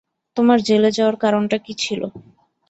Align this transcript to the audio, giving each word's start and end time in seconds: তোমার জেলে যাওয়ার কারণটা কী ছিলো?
তোমার 0.37 0.59
জেলে 0.67 0.89
যাওয়ার 0.97 1.15
কারণটা 1.23 1.57
কী 1.65 1.73
ছিলো? 1.83 2.07